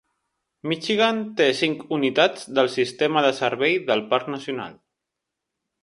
Michigan 0.71 1.19
té 1.41 1.47
cinc 1.59 1.83
unitats 1.99 2.49
del 2.61 2.73
sistema 2.79 3.23
de 3.27 3.31
Servei 3.43 3.79
del 3.93 4.05
Parc 4.15 4.33
Nacional. 4.37 4.77